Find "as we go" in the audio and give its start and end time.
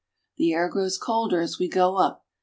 1.41-1.97